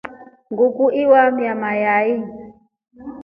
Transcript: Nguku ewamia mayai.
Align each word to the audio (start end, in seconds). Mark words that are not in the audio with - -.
Nguku 0.51 0.85
ewamia 1.01 1.53
mayai. 1.63 2.15